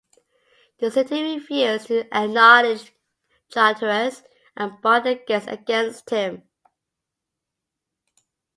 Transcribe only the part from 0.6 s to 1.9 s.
The city refused